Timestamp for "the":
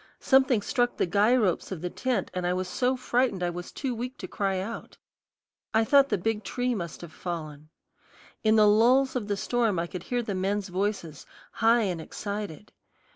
0.97-1.05, 1.81-1.89, 6.09-6.17, 8.55-8.67, 9.27-9.37, 10.23-10.33